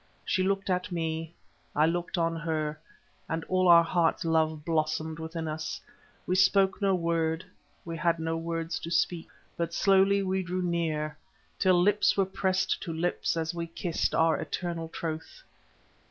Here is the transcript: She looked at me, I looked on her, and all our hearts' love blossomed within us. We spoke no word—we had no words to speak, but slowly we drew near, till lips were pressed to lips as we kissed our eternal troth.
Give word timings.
She 0.25 0.41
looked 0.41 0.71
at 0.71 0.91
me, 0.91 1.35
I 1.75 1.85
looked 1.85 2.17
on 2.17 2.35
her, 2.35 2.79
and 3.29 3.43
all 3.43 3.67
our 3.67 3.83
hearts' 3.83 4.25
love 4.25 4.65
blossomed 4.65 5.19
within 5.19 5.47
us. 5.47 5.79
We 6.25 6.33
spoke 6.35 6.81
no 6.81 6.95
word—we 6.95 7.97
had 7.97 8.17
no 8.17 8.35
words 8.35 8.79
to 8.79 8.89
speak, 8.89 9.27
but 9.57 9.75
slowly 9.75 10.23
we 10.23 10.41
drew 10.41 10.63
near, 10.63 11.19
till 11.59 11.79
lips 11.79 12.17
were 12.17 12.25
pressed 12.25 12.81
to 12.81 12.91
lips 12.91 13.37
as 13.37 13.53
we 13.53 13.67
kissed 13.67 14.15
our 14.15 14.37
eternal 14.37 14.87
troth. 14.89 15.43